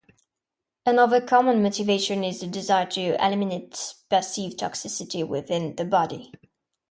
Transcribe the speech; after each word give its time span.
Another 0.83 1.21
common 1.21 1.61
motivation 1.61 2.23
is 2.23 2.39
the 2.39 2.47
desire 2.47 2.87
to 2.87 3.23
eliminate 3.23 3.93
perceived 4.09 4.57
toxicity 4.57 5.23
within 5.27 5.75
the 5.75 5.85
body. 5.85 6.31